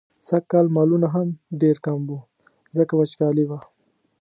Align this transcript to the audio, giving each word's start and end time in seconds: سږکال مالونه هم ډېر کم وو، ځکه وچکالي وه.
سږکال 0.27 0.67
مالونه 0.75 1.07
هم 1.15 1.27
ډېر 1.61 1.75
کم 1.85 1.99
وو، 2.09 2.19
ځکه 2.77 2.93
وچکالي 2.95 3.45
وه. 3.47 3.59